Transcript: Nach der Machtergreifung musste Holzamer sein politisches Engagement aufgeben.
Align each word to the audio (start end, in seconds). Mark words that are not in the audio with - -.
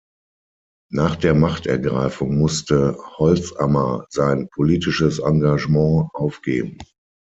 Nach 0.91 1.15
der 1.15 1.35
Machtergreifung 1.35 2.35
musste 2.39 2.97
Holzamer 3.19 4.07
sein 4.09 4.47
politisches 4.49 5.19
Engagement 5.19 6.09
aufgeben. 6.15 6.79